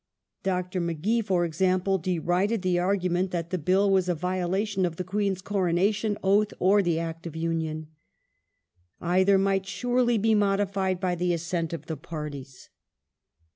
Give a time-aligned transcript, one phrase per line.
[0.41, 0.81] Dr.
[0.81, 5.43] Magee, for example, derided the argument that the Bill was a violation of the Queen's
[5.43, 7.85] Coronation Oath or of the Act of Union.
[8.99, 12.71] Either might surely be modified by the assent of the parties.